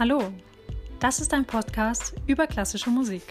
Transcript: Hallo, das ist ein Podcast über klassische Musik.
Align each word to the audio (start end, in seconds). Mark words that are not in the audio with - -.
Hallo, 0.00 0.32
das 0.98 1.20
ist 1.20 1.34
ein 1.34 1.44
Podcast 1.44 2.14
über 2.26 2.46
klassische 2.46 2.88
Musik. 2.88 3.22